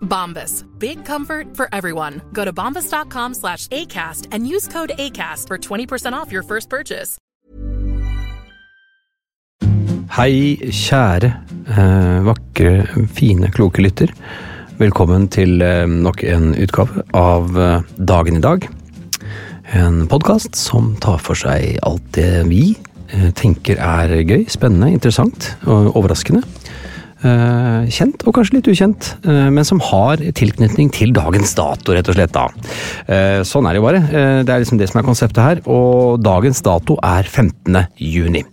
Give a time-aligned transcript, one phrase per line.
[0.00, 0.64] Bombas.
[0.78, 2.22] Big comfort for everyone.
[2.32, 7.18] Go to bombas.com slash ACAST and use code ACAST for 20% off your first purchase.
[10.16, 11.28] Hei, kjære,
[11.68, 14.12] eh, vakre, fine, kloke lytter.
[14.78, 18.64] Velkommen til eh, nok en utgave av eh, Dagen i dag.
[19.76, 22.76] En podkast som tar for seg alt det vi
[23.38, 26.40] tenker er gøy, spennende, interessant og overraskende.
[27.24, 32.08] Eh, kjent og kanskje litt ukjent, eh, men som har tilknytning til dagens dato, rett
[32.08, 32.32] og slett.
[32.32, 32.48] da.
[33.08, 33.96] Eh, sånn er det jo bare.
[33.96, 35.60] Eh, det er liksom det som er konseptet her.
[35.66, 37.86] Og dagens dato er 15.
[37.96, 38.44] juni.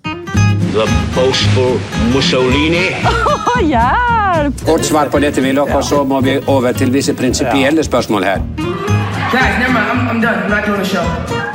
[0.74, 1.80] The boastful
[2.14, 2.96] Mussolini.
[4.66, 8.42] Kort svar på dette, Willoch, og så må vi over til visse prinsipielle spørsmål her.
[9.32, 9.90] Guys, never mind.
[9.92, 10.44] I'm, I'm done.
[10.44, 11.53] I'm not doing the show.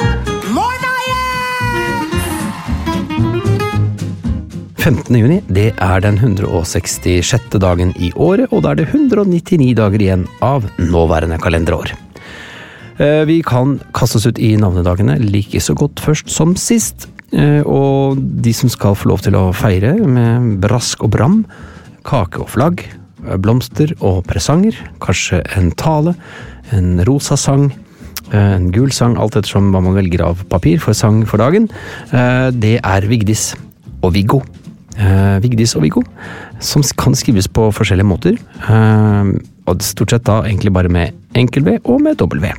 [4.88, 5.16] 15.
[5.20, 7.58] juni det er den 166.
[7.60, 11.92] dagen i året, og da er det 199 dager igjen av nåværende kalenderår.
[12.96, 17.08] Eh, Vi kan kaste oss ut i navnedagene like så godt først som sist.
[17.32, 21.44] Eh, Og de som skal få lov til å feire med brask og bram,
[22.04, 22.84] kake og flagg,
[23.44, 26.14] blomster og presanger, kanskje en tale,
[26.72, 27.74] en rosa sang,
[28.32, 31.68] eh, en gul sang, alt ettersom hva man velger av papir for sang for dagen,
[32.10, 33.54] det er Vigdis
[34.02, 34.42] og Viggo.
[34.98, 36.02] Eh, Vigdis og Viggo,
[36.58, 38.38] som kan skrives på forskjellige måter.
[38.66, 39.30] Eh,
[39.68, 42.50] og stort sett da egentlig bare med enkel V og med V.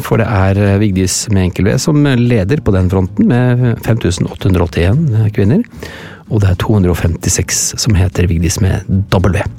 [0.00, 5.32] For det er eh, Vigdis med enkel V som leder på den fronten, med 5881
[5.36, 5.62] kvinner.
[6.30, 8.88] Og det er 256 som heter Vigdis med.
[8.88, 9.52] Eh,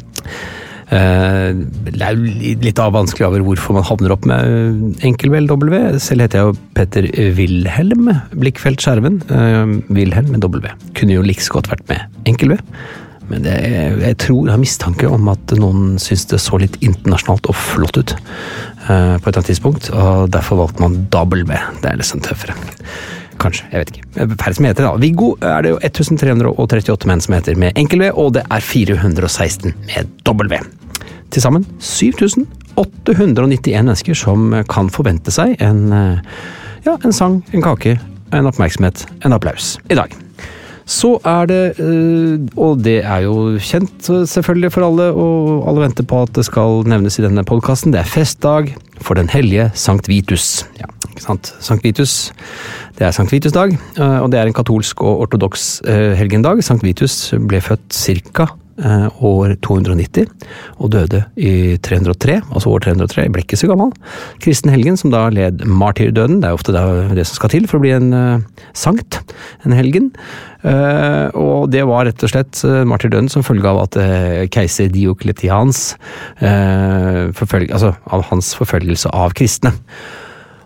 [0.94, 5.72] Det er jo litt av vanskelig over hvorfor man havner opp med enkel eller dobbel
[5.74, 5.80] V.
[6.04, 7.08] Selv heter jeg jo Petter
[7.40, 9.22] Wilhelm Blikkfeldt Skjerven.
[9.26, 10.70] Eh, Wilhelm med W.
[10.98, 12.60] Kunne jo like godt vært med enkel V.
[13.32, 13.56] Men det,
[14.04, 17.98] jeg tror jeg har mistanke om at noen syns det så litt internasjonalt og flott
[17.98, 21.58] ut eh, på et eller annet tidspunkt, og derfor valgte man W.
[21.82, 22.58] Det er liksom tøffere.
[23.42, 24.28] Kanskje, jeg vet ikke.
[24.38, 24.94] Færre som heter da.
[25.02, 29.74] Viggo er det jo 1338 menn som heter med enkel V, og det er 416
[29.88, 30.14] med
[30.54, 30.62] V.
[31.34, 36.20] Til sammen 7891 mennesker som kan forvente seg en, eh,
[36.86, 37.98] ja, en sang, en kake,
[38.34, 40.14] en oppmerksomhet, en applaus i dag.
[40.86, 46.04] Så er det, eh, og det er jo kjent selvfølgelig for alle, og alle venter
[46.04, 50.10] på at det skal nevnes i denne podkasten, det er festdag for den hellige Sankt
[50.10, 50.68] Vitus.
[50.80, 51.54] Ja, ikke sant?
[51.60, 52.34] Sankt Vitus,
[53.00, 56.62] det er Sankt Vitus-dag, eh, og det er en katolsk og ortodoks eh, helgendag.
[56.64, 58.60] Sankt Vitus ble født eh,
[59.24, 60.30] år 290,
[60.82, 63.92] og døde i 303, altså år 303, ble ikke så gammel.
[64.44, 67.84] Kristen helgen, som da led martyrdøden, det er ofte det, som skal til for å
[67.84, 69.22] bli en eh, sankt,
[69.66, 70.12] en helgen.
[70.64, 74.92] Eh, og det var rett og slett eh, martyrdøden som følge av at eh, keiser
[74.94, 75.94] Diokletians
[76.40, 79.76] eh, altså av hans forfølgelse av kristne.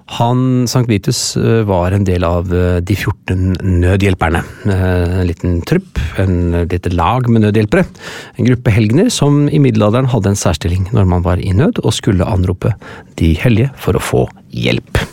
[0.07, 4.43] Han, Sankt Vitus, eh, var en del av eh, de 14 nødhjelperne.
[4.65, 7.83] Eh, En liten trupp, en lite lag med nødhjelpere.
[8.37, 11.93] En gruppe helgener som i middelalderen hadde en særstilling når man var i nød og
[11.93, 12.73] skulle anrope
[13.19, 15.03] de hellige for å få hjelp.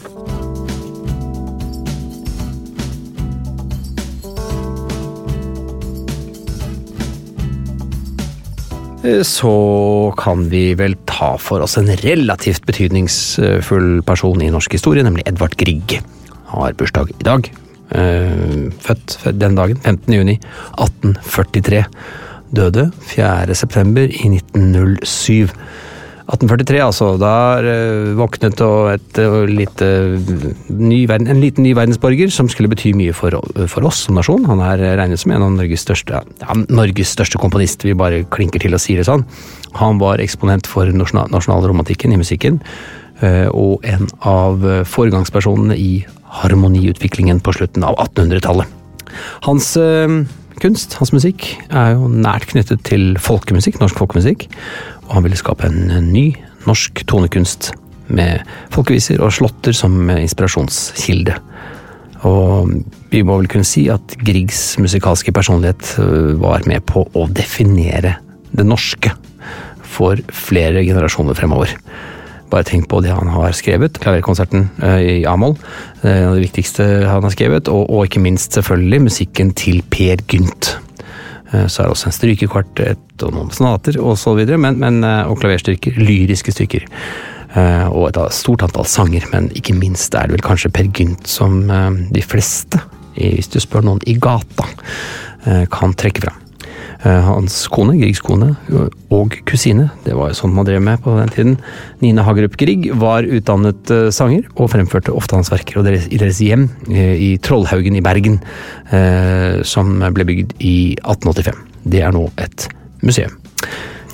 [9.05, 15.27] Så kan vi vel ta for oss en relativt betydningsfull person i norsk historie, nemlig
[15.29, 15.99] Edvard Grieg.
[16.49, 17.51] Har bursdag i dag.
[17.93, 20.15] Eh, født den dagen, 15.
[20.15, 20.39] juni
[20.81, 21.85] 1843.
[22.55, 23.55] Døde 4.
[26.31, 26.79] september i 1907.
[26.79, 27.17] 1843, altså.
[27.21, 28.61] Da uh, våknet
[28.95, 29.89] et uh, lite,
[30.69, 33.37] ny verden, en liten ny verdensborger som skulle bety mye for,
[33.69, 34.47] for, oss som nasjon.
[34.47, 38.61] Han er regnet som en av Norges største ja, Norges største komponist, vi bare klinker
[38.63, 39.25] til og sier det sånn.
[39.77, 42.61] Han var eksponent for nasjonalromantikken i musikken,
[43.51, 46.05] og en av foregangspersonene i
[46.43, 48.71] harmoniutviklingen på slutten av 1800-tallet.
[49.47, 49.73] Hans
[50.63, 54.49] kunst, hans musikk, er jo nært knyttet til folkemusikk, norsk folkemusikk
[55.09, 56.29] og han ville skape en ny
[56.65, 57.73] norsk tonekunst
[58.15, 61.37] med folkeviser og slåtter som inspirasjonskilde.
[62.25, 62.73] Og
[63.13, 68.17] vi må vel kunne si at Griegs musikalske personlighet øh, var med på å definere
[68.55, 69.13] det norske
[69.95, 71.75] for flere generasjoner fremover.
[72.55, 75.57] Bare tenk på det han har skrevet, klaverkonserten øh, i A-moll.
[76.07, 80.23] En av det viktigste han har skrevet, og, og ikke minst selvfølgelig musikken til Per
[80.31, 80.77] Gynt.
[81.55, 84.43] Eh, så er det også en strykekvartett og noen sonater osv.
[84.57, 85.99] Men, men, eh, og klaverstyrker.
[86.01, 86.87] Lyriske stykker.
[87.55, 91.31] Eh, og et stort antall sanger, men ikke minst er det vel kanskje Per Gynt
[91.31, 91.61] som
[92.11, 92.81] de fleste,
[93.15, 94.67] hvis du spør noen i gata,
[95.71, 96.44] kan trekke fram.
[97.05, 98.55] Hans kone, Griegs kone,
[99.13, 101.55] og kusine, det var jo sånn man drev med på den tiden,
[102.01, 105.85] Nina Hagerup Grieg, var utdannet sanger og fremførte ofte hans verker.
[105.85, 108.41] I deres hjem i Trollhaugen i Bergen,
[109.69, 111.61] som ble bygd i 1885.
[111.93, 112.69] Det er nå et
[113.05, 113.37] museum.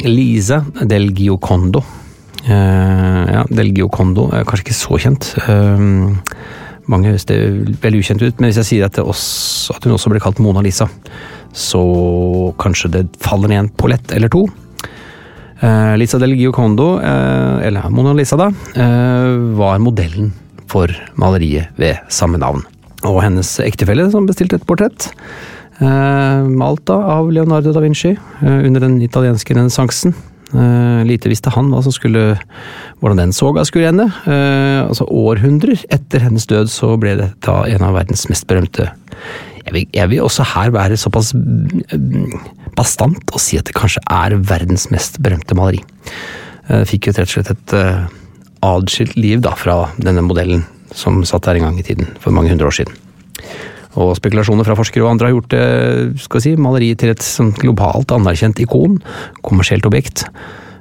[0.03, 1.85] Lisa del Giocondo.
[2.51, 5.35] Ja, del Giocondo er kanskje ikke så kjent.
[6.91, 7.39] Mange høres det
[7.85, 10.65] veldig ukjent ut, men hvis jeg sier at, også, at hun også ble kalt Mona
[10.65, 10.89] Lisa,
[11.53, 14.47] så kanskje det faller ned en pollett eller to.
[15.61, 20.33] Eh, Lisa del Giocondo, eh, eller Mona Lisa, da, eh, var modellen
[20.67, 22.65] for maleriet ved samme navn.
[23.05, 25.11] Og hennes ektefelle som bestilte et portrett.
[25.81, 28.11] Malt av Leonardo da Vinci
[28.43, 30.13] under den italienske renessansen.
[31.07, 32.39] lite visste han hva som skulle,
[33.01, 34.13] hvordan den soga skulle ende.
[34.27, 38.91] altså Århundrer etter hennes død så ble dette en av verdens mest berømte
[39.71, 42.33] jeg vil, jeg vil, også her være såpass mm,
[42.75, 45.79] bastant og si at det kanskje er verdens mest berømte maleri.
[46.71, 48.09] Jeg fikk jo rett og slett et uh,
[48.67, 50.65] adskilt liv da fra denne modellen
[50.95, 52.97] som satt der en gang i tiden, for mange hundre år siden.
[54.01, 55.63] Og spekulasjoner fra forskere og andre har gjort det,
[56.25, 58.99] skal vi si, maleriet til et sånn globalt anerkjent ikon,
[59.47, 60.25] kommersielt objekt.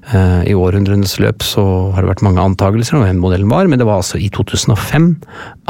[0.10, 1.64] I århundrenes løp så
[1.94, 5.10] har det vært mange antakelser om hvem modellen var, men det var altså i 2005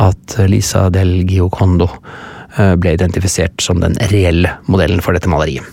[0.08, 5.66] at Lisa del Giocondo Eh, ble identifisert som den reelle modellen for dette maleriet.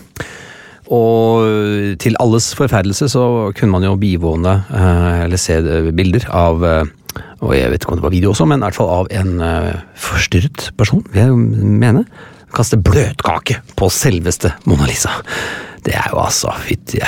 [0.93, 3.23] Og til alles forferdelse så
[3.57, 5.57] kunne man jo bivåne eh, eller se
[5.91, 6.93] bilder av eh,
[7.41, 9.31] og jeg vet ikke om det var video også, men i hvert fall av en
[10.01, 12.03] forstyrret person, vil jeg mene.
[12.53, 15.11] Kaste bløtkake på selveste Mona Lisa.
[15.85, 16.99] Det er jo altså fytti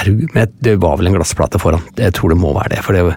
[0.62, 1.84] Det var vel en glassplate foran.
[1.98, 2.84] Jeg tror det må være det.
[2.86, 3.16] For det,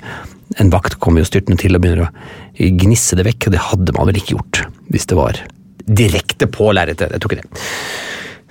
[0.60, 3.96] en vakt kommer jo styrtende til og begynner å gnisse det vekk, og det hadde
[3.96, 5.38] man vel ikke gjort hvis det var
[5.86, 7.12] direkte på lerretet.
[7.12, 7.64] Jeg tror ikke det.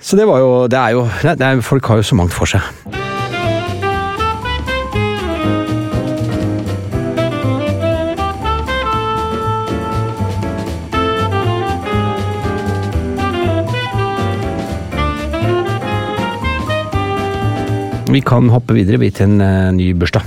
[0.02, 2.46] Så det var jo Det er jo det er, Folk har jo så mangt for
[2.46, 2.60] seg.
[18.12, 20.20] Vi kan hoppe videre til en uh, ny bursdag.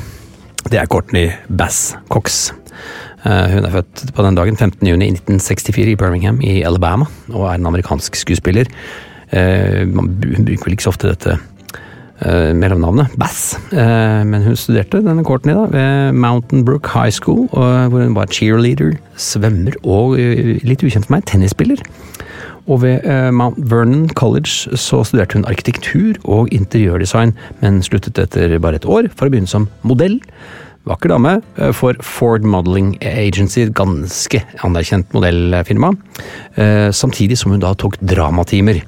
[0.65, 2.50] Det er Courtney Bass Cox.
[3.25, 7.72] Eh, hun er født på den dagen, 15.6.1964 i Birmingham i Alabama, og er en
[7.72, 8.70] amerikansk skuespiller.
[9.34, 15.25] Hun man bruker vel ikke så ofte dette eh, mellomnavnet, Bass, men hun studerte denne
[15.25, 20.15] Courtney da, ved Mountain Brook High School, hvor hun var cheerleader, svømmer og,
[20.63, 21.82] litt ukjent for meg, tennisspiller.
[22.70, 23.03] Og ved
[23.34, 29.10] Mount Vernon College så studerte hun arkitektur og interiørdesign, men sluttet etter bare et år
[29.12, 30.22] for å begynne som modell.
[30.85, 35.91] Vakker dame eh, for Ford Modeling Agency, et ganske anerkjent modellfirma.
[36.61, 38.83] Eh, samtidig som hun da tok dramatimer.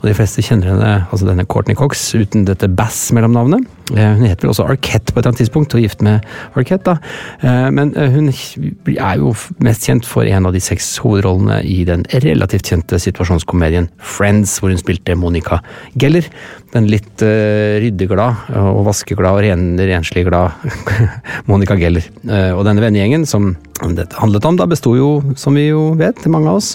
[0.00, 3.64] Og De fleste kjenner henne, altså denne Courtney Cox, uten dette Bass-mellomnavnet.
[3.64, 6.24] Eh, hun heter vel også Arquette på et eller annet tidspunkt, og gift med
[6.58, 6.94] Arquette.
[6.94, 7.70] da.
[7.74, 9.32] Men hun er jo
[9.64, 14.72] mest kjent for en av de seks hovedrollene i den relativt kjente situasjonskomedien Friends, hvor
[14.72, 15.60] hun spilte Monica
[15.98, 16.28] Geller.
[16.74, 20.52] Den litt ryddeglad og vaskeglad og ren, renslig glad
[21.50, 22.04] Monica Geller.
[22.28, 23.54] Eh, og denne vennegjengen som
[23.94, 26.74] dette handlet om, da besto jo, som vi jo vet, mange av oss,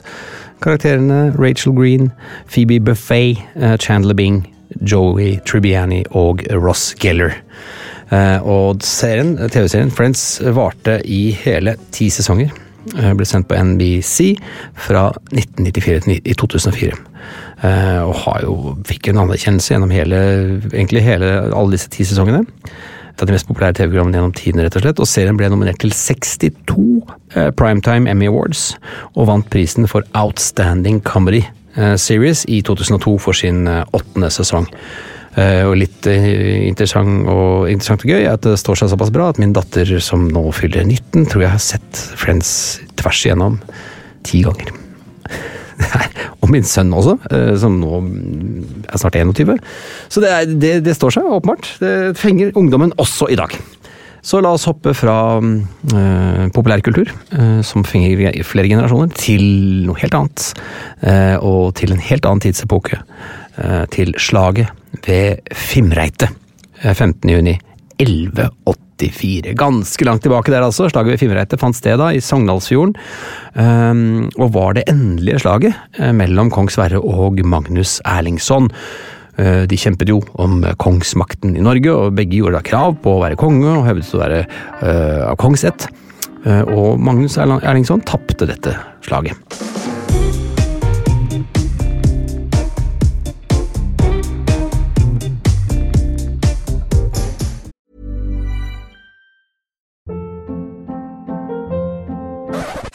[0.64, 2.12] karakterene Rachel Green,
[2.50, 4.44] Phoebe Buffet, eh, Chandler Bing,
[4.82, 7.36] Joey Tribbiani og Ross Geller.
[8.14, 12.52] Eh, og serien, TV-serien Friends varte i hele ti sesonger.
[12.98, 14.34] Eh, Ble sendt på NBC
[14.86, 16.98] fra 1994 til i 2004.
[17.64, 20.20] Eh, Og har jo, fikk en anerkjennelse gjennom hele,
[20.74, 22.44] egentlig hele, alle disse ti sesongene.
[23.14, 25.00] Et av de mest populære TV-programmene gjennom tiden, rett og slett.
[25.00, 27.04] Og serien ble nominert til 62
[27.38, 28.74] eh, Primetime Emmy Awards,
[29.16, 31.44] og vant prisen for Outstanding Comedy
[31.98, 34.68] Series i 2002 for sin eh, åttende sesong.
[35.34, 39.10] Eh, og litt eh, interessant og, interessant og gøy er at det står seg såpass
[39.14, 42.52] bra at min datter, som nå fyller 19, tror jeg har sett Friends
[43.00, 43.58] tvers igjennom
[44.28, 44.70] ti ganger.
[46.44, 48.04] og min sønn også, eh, som nå
[48.86, 49.58] er snart 21.
[50.14, 51.72] Så det, er, det, det står seg, åpenbart.
[51.82, 53.58] Det fenger ungdommen også i dag.
[54.24, 59.44] Så la oss hoppe fra eh, populærkultur, eh, som fenger flere generasjoner, til
[59.84, 60.46] noe helt annet.
[61.04, 63.02] Eh, og til en helt annen tidsepoke.
[63.60, 64.72] Eh, til slaget
[65.06, 66.30] ved Fimreite.
[66.82, 67.30] eh, 15.
[67.36, 67.58] juni
[68.00, 69.54] 1184.
[69.60, 70.88] Ganske langt tilbake der, altså.
[70.90, 72.96] Slaget ved Fimreite fant sted da i Sogndalsfjorden.
[73.60, 78.72] eh, og var det endelige slaget eh, mellom kong Sverre og Magnus Erlingsson.
[79.38, 83.22] Eh, De kjempet jo om kongsmakten i Norge, og begge gjorde da krav på å
[83.24, 85.88] være konge og hevdet å være eh, av kongsett.
[86.46, 88.76] Eh, Og Magnus Erlingsson tapte dette
[89.06, 89.38] slaget.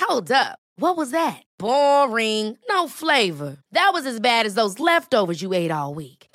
[0.01, 0.59] Hold up.
[0.77, 1.43] What was that?
[1.59, 2.57] Boring.
[2.69, 3.59] No flavor.
[3.73, 6.28] That was as bad as those leftovers you ate all week.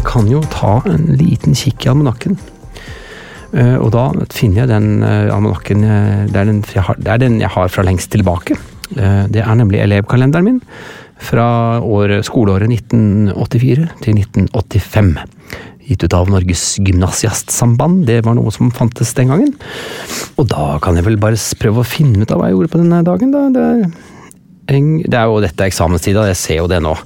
[0.00, 2.38] Jeg kan jo ta en liten kikk i almanakken.
[3.52, 7.20] Eh, og da finner jeg den uh, almanakken eh, det, er den, har, det er
[7.20, 8.56] den jeg har fra lengst tilbake.
[8.96, 10.62] Eh, det er nemlig elevkalenderen min
[11.20, 15.12] fra år, skoleåret 1984 til 1985.
[15.90, 18.06] Gitt ut av Norges Gymnasiastsamband.
[18.08, 19.52] Det var noe som fantes den gangen.
[20.40, 22.80] Og da kan jeg vel bare prøve å finne ut av hva jeg gjorde på
[22.86, 23.36] denne dagen.
[23.36, 23.44] Da.
[23.52, 26.96] Det, er, det er jo dette eksamenstida, jeg ser jo det nå.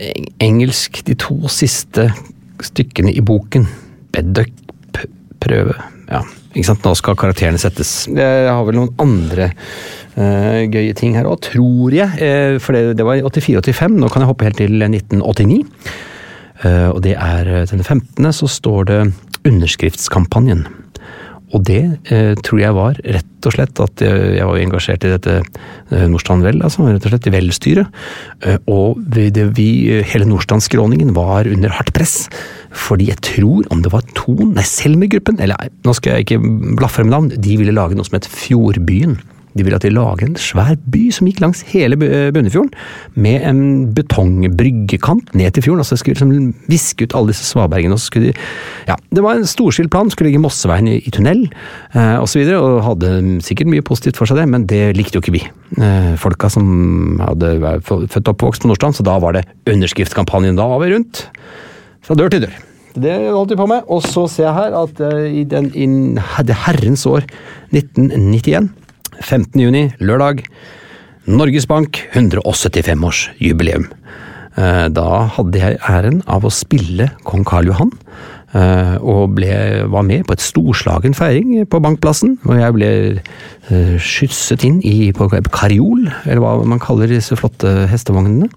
[0.00, 2.08] Eng- Engelsk, de to siste
[2.64, 3.66] stykkene i boken.
[4.14, 5.76] Bedduck-prøve.
[6.10, 6.22] Ja,
[6.54, 6.86] ikke sant.
[6.86, 8.04] Nå skal karakterene settes.
[8.10, 9.50] Jeg har vel noen andre
[10.18, 12.10] uh, gøye ting her òg, tror jeg.
[12.18, 14.00] Uh, for det, det var i 84-85.
[14.02, 15.62] Nå kan jeg hoppe helt til 1989.
[16.64, 18.30] Uh, og det er eh, den 15.
[18.32, 19.00] så står det
[19.44, 20.62] underskriftskampanjen.
[21.54, 25.12] Og det eh, tror jeg var rett og slett at jeg, jeg var engasjert i
[25.12, 28.00] dette eh, Nordstrand Vel, altså rett og slett Vel-styret.
[28.42, 29.68] Eh, og vi, det, vi,
[30.10, 32.16] hele Nordstrandsskråningen var under hardt press.
[32.74, 36.42] Fordi jeg tror om det var to, nei Selmer-gruppen, eller nå skal jeg ikke
[36.80, 39.20] blafre med navn, de ville lage noe som het Fjordbyen.
[39.54, 42.72] De ville at de lage en svær by som gikk langs hele Bu- Bunnefjorden,
[43.14, 43.60] med en
[43.94, 45.80] betongbryggekant ned til fjorden.
[45.84, 47.92] altså Skulle liksom viske ut alle disse svabergene.
[47.94, 48.38] og så skulle de,
[48.88, 51.44] ja, Det var en storskilt plan, skulle ligge Mosseveien i, i tunnel
[51.94, 52.42] eh, osv.
[52.56, 55.44] Og, og hadde sikkert mye positivt for seg, det, men det likte jo ikke vi.
[55.80, 60.56] Eh, folka som hadde vært født og oppvokst på Nordstrand, så da var det underskriftskampanjen.
[60.58, 61.26] Da var vi rundt
[62.04, 62.54] fra dør til dør.
[62.94, 63.82] Det holdt vi på med.
[63.90, 65.86] Og så ser jeg her at eh, i den, i
[66.46, 67.24] det herrens år
[67.74, 68.68] 1991,
[69.20, 69.60] 15.
[69.60, 70.44] juni, lørdag,
[71.24, 73.86] Norges Bank 175-årsjubileum.
[74.54, 77.90] Eh, Da hadde jeg æren av å spille kong Karl Johan
[78.54, 79.50] eh, og ble,
[79.90, 82.36] var med på et storslagen feiring på Bankplassen.
[82.46, 87.88] Og jeg ble eh, skysset inn i, på kariol, eller hva man kaller disse flotte
[87.90, 88.50] hestevognene.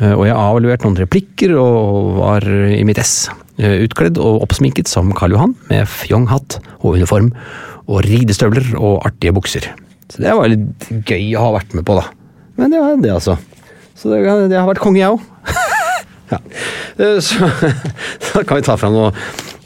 [0.00, 3.28] Og jeg avleverte noen replikker og var i mitt ess.
[3.60, 7.34] Utkledd og oppsminket som Karl Johan, med fjonghatt og uniform,
[7.84, 9.68] og ridestøvler og artige bukser.
[10.10, 12.06] Så det var litt gøy å ha vært med på, da.
[12.60, 13.36] Men det var det, altså.
[13.96, 15.22] Så det, det har vært konge, jeg òg.
[16.32, 16.40] ja.
[16.98, 17.48] Eh, Så,
[18.30, 19.12] så kan vi ta fram noe,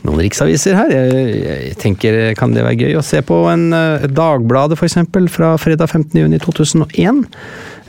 [0.05, 0.93] noen riksaviser her.
[0.95, 5.55] Jeg, jeg tenker, Kan det være gøy å se på en eh, Dagbladet, eksempel, fra
[5.61, 7.25] fredag 15.6.2001?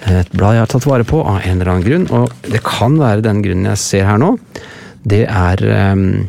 [0.05, 2.97] Et blad jeg har tatt vare på av en eller annen grunn, og det kan
[3.00, 4.35] være den grunnen jeg ser her nå.
[5.05, 5.62] Det er
[5.95, 6.25] um,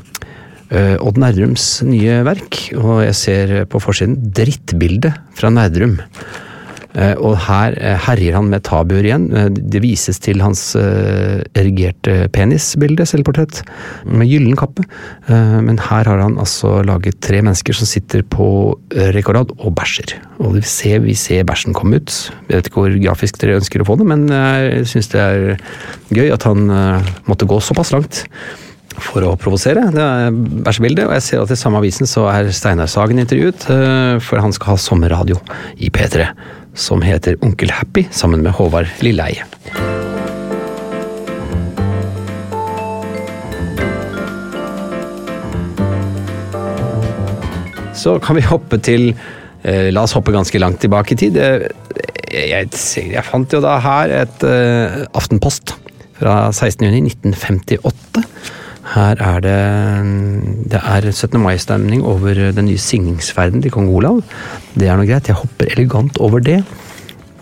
[0.72, 6.00] Odd Nerdrums nye verk, og jeg ser på forsiden drittbilde fra Nerdrum.
[6.96, 9.26] Eh, Og her eh, herjer han med tabuer igjen.
[9.36, 13.60] Eh, Det vises til hans eh, erigerte penisbilde, selvportrett,
[14.08, 14.84] med gyllen kappe.
[15.28, 18.48] Eh, Men her har han altså laget tre mennesker som sitter på
[18.96, 20.16] eh, rekke og og bæsjer.
[20.40, 22.30] Og vi ser, vi ser bæsjen komme ut.
[22.48, 25.20] Jeg vet ikke hvor grafisk dere ønsker å få det, men eh, jeg syns det
[25.20, 25.58] er
[26.16, 28.24] gøy at han eh, måtte gå såpass langt
[29.02, 29.86] for å provosere.
[29.94, 30.34] Det er
[30.66, 34.42] bæsjebildet, og jeg ser at i samme avisen så er Steinar Sagen intervjuet, eh, for
[34.42, 35.40] han skal ha sommerradio
[35.76, 36.28] i P3,
[36.76, 39.44] som heter Onkel Happy, sammen med Håvard Lilleheie.
[47.96, 49.08] Så kan vi hoppe til
[49.64, 51.40] eh, La oss hoppe ganske langt tilbake i tid.
[51.40, 51.68] Eh,
[52.36, 54.42] Jeg, jeg, fant jo da her et
[55.16, 55.70] Aftenpost
[56.18, 58.24] fra 16.6.1958.
[58.94, 59.58] Her er det
[60.70, 61.40] Det er 17.
[61.42, 64.22] mai-stemning over den nye signingsferden til kong Olav.
[64.74, 65.28] Det er noe greit.
[65.28, 66.62] Jeg hopper elegant over det.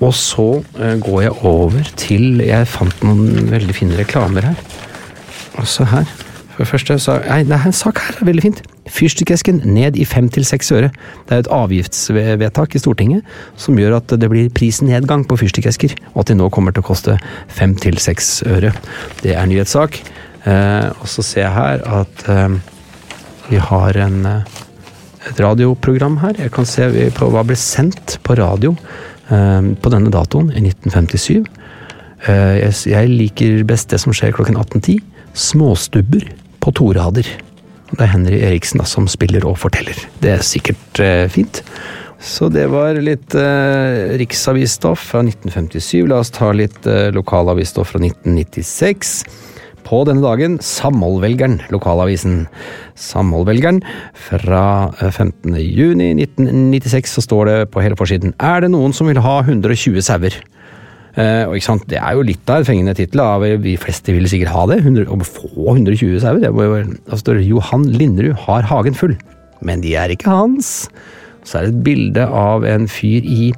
[0.00, 4.62] Og så eh, går jeg over til Jeg fant noen veldig fine reklamer her.
[5.60, 6.08] Også her.
[6.54, 8.18] For det første så Nei, det er en sak her.
[8.26, 8.62] Veldig fint.
[8.94, 10.90] Fyrstikkesken ned i fem til seks øre.
[11.28, 13.24] Det er et avgiftsvedtak i Stortinget
[13.56, 16.88] som gjør at det blir prisnedgang på fyrstikkesker, og at de nå kommer til å
[16.92, 17.16] koste
[17.48, 18.70] fem til seks øre.
[19.24, 19.98] Det er nyhetssak.
[20.44, 22.58] Eh, og så ser jeg her at eh,
[23.48, 24.62] vi har en, eh,
[25.30, 26.36] et radioprogram her.
[26.38, 28.76] Jeg kan se på hva ble sendt på radio
[29.24, 31.46] på denne datoen i 1957.
[32.28, 35.02] Eh, jeg, jeg liker best det som skjer klokken 18.10.
[35.34, 36.28] Småstubber
[36.64, 37.28] på to rader.
[37.90, 39.98] Det er Henry Eriksen da, som spiller og forteller.
[40.22, 41.62] Det er sikkert eh, fint.
[42.24, 46.06] Så det var litt eh, riksavisstoff fra 1957.
[46.08, 49.18] La oss ta litt eh, lokalavisstoff fra 1996.
[49.84, 52.46] På denne dagen Samholdvelgeren, lokalavisen.
[52.96, 53.82] Samholdvelgeren
[54.26, 54.64] fra
[55.00, 55.54] eh, 15.
[55.60, 60.00] juni 1996 så står det på hele forsiden Er det noen som vil ha 120
[60.04, 60.38] sauer?
[61.14, 63.22] Eh, og ikke sant, Det er jo litt av en fengende tittel.
[63.62, 64.80] De fleste vil sikkert ha det.
[64.82, 66.40] 100, å få 120 sauer.
[66.42, 69.16] det må jo det Johan Linderud har hagen full.
[69.62, 70.88] Men de er ikke hans.
[71.44, 73.52] Så er det et bilde av en fyr i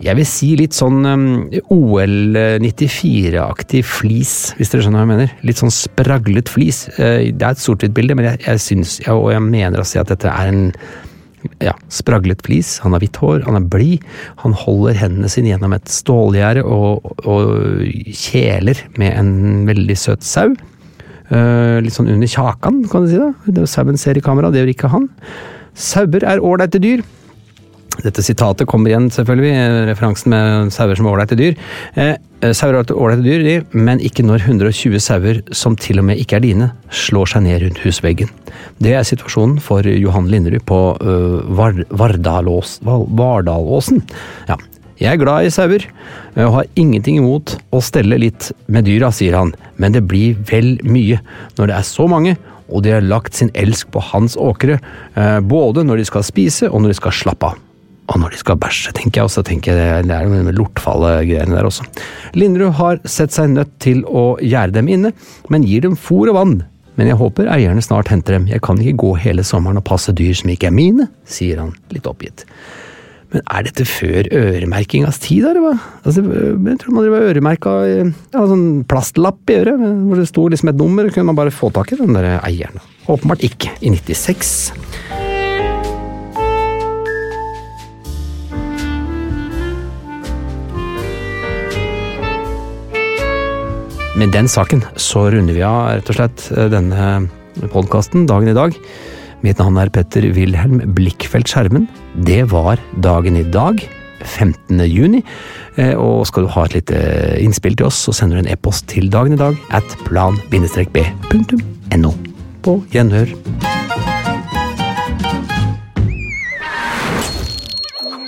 [0.00, 1.26] jeg vil si litt sånn um,
[1.74, 5.34] OL 94-aktig flis, hvis dere skjønner hva jeg mener.
[5.44, 6.86] Litt sånn spraglet flis.
[6.96, 10.00] Eh, det er et sort-hvitt bilde, men jeg, jeg syns, og jeg mener å si
[10.00, 10.64] at dette er en
[11.60, 12.78] ja, spraglet flis.
[12.84, 14.08] Han har hvitt hår, han er blid.
[14.40, 19.32] Han holder hendene sine gjennom et stålgjerde og, og kjeler med en
[19.68, 20.50] veldig søt sau.
[21.30, 24.72] Eh, litt sånn under kjakan, kan du si det sauen ser i kamera, det gjør
[24.74, 25.10] ikke han.
[25.78, 27.04] Sauer er ålreite dyr.
[28.00, 31.56] Dette sitatet kommer igjen, selvfølgelig, eh, referansen med sauer som ålreite dyr.
[31.96, 36.18] Eh, eh, sauer er ålreite dyr, men ikke når 120 sauer, som til og med
[36.18, 38.30] ikke er dine, slår seg ned rundt husveggen.
[38.80, 44.02] Det er situasjonen for Johan Linderud på uh, Var Vardalås, Vardalåsen.
[44.48, 44.56] Ja.
[45.00, 45.84] Jeg er glad i sauer,
[46.36, 50.76] og har ingenting imot å stelle litt med dyra, sier han, men det blir vel
[50.84, 51.20] mye
[51.56, 52.36] når det er så mange,
[52.68, 54.76] og de har lagt sin elsk på hans åkre,
[55.40, 57.56] både når de skal spise og når de skal slappe av.
[58.10, 59.44] Og når de skal bæsje, tenker jeg også.
[59.46, 61.86] tenker jeg Det er noe med lortfallet-greiene der også.
[62.34, 65.14] Linderud har sett seg nødt til å gjerde dem inne,
[65.48, 66.58] men gir dem fôr og vann.
[66.98, 68.50] Men jeg håper eierne snart henter dem.
[68.50, 71.72] Jeg kan ikke gå hele sommeren og passe dyr som ikke er mine, sier han
[71.94, 72.44] litt oppgitt.
[73.30, 75.74] Men er dette før øremerkingas tid, eller hva?
[76.02, 80.74] Altså, jeg tror man driver øremerka ja, sånn plastlapp i øret, hvor det sto liksom
[80.74, 82.82] et nummer, og kunne man bare få tak i den der eieren.
[83.06, 83.70] Åpenbart ikke.
[83.86, 85.19] I 96
[94.20, 97.04] Med den saken så runder vi av rett og slett denne
[97.72, 98.74] podkasten dagen i dag.
[99.40, 101.86] Mitt navn er Petter Wilhelm Blikkfeldt Skjermen.
[102.28, 103.80] Det var dagen i dag,
[104.20, 104.76] 15.
[104.84, 105.22] juni.
[105.80, 106.96] Eh, Og skal du ha et lite
[107.40, 112.12] innspill til oss, så sender du en e-post til dagen i dag at plan-b.no.
[112.60, 113.32] På gjenhør.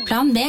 [0.09, 0.49] Plan B.